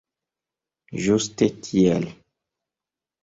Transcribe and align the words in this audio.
Ĝuste 1.07 1.47
tiel! 1.67 2.09